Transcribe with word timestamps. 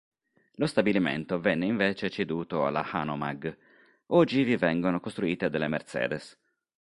Lo 0.55 0.65
stabilimento 0.65 1.39
venne 1.39 1.67
invece 1.67 2.09
ceduto 2.09 2.65
alla 2.65 2.83
Hanomag; 2.89 3.55
oggi 4.07 4.41
vi 4.41 4.55
vengono 4.55 4.99
costruite 4.99 5.47
delle 5.51 5.67
Mercedes. 5.67 6.35